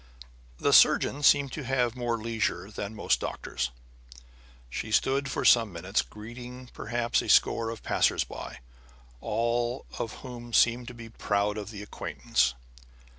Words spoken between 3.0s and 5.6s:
doctors. She stood for